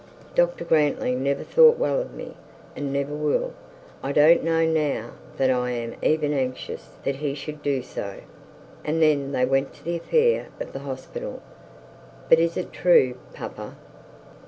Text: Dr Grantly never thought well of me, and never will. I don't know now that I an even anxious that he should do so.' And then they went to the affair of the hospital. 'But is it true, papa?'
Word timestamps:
Dr 0.33 0.65
Grantly 0.65 1.13
never 1.13 1.43
thought 1.43 1.77
well 1.77 2.01
of 2.01 2.11
me, 2.11 2.35
and 2.75 2.91
never 2.91 3.13
will. 3.13 3.53
I 4.01 4.11
don't 4.11 4.43
know 4.43 4.65
now 4.65 5.11
that 5.37 5.51
I 5.51 5.69
an 5.69 5.95
even 6.01 6.33
anxious 6.33 6.89
that 7.03 7.17
he 7.17 7.35
should 7.35 7.61
do 7.61 7.83
so.' 7.83 8.21
And 8.83 8.99
then 8.99 9.31
they 9.31 9.45
went 9.45 9.75
to 9.75 9.83
the 9.83 9.97
affair 9.97 10.47
of 10.59 10.73
the 10.73 10.79
hospital. 10.79 11.43
'But 12.29 12.39
is 12.39 12.57
it 12.57 12.73
true, 12.73 13.15
papa?' 13.35 13.75